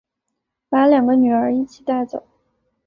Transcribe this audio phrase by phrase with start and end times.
[0.67, 2.25] 把两个女儿一起带走